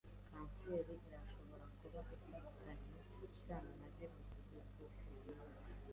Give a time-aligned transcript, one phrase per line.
[0.31, 5.71] Kanseri irashobora kuba ifitanye isano na virusi z'ubwoko runaka.